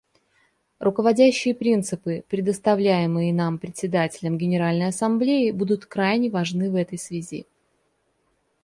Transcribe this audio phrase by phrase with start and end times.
[0.79, 7.45] Руководящие принципы, предоставляемые нам Председателем Генеральной Ассамблеи, будут крайне важны в этой связи.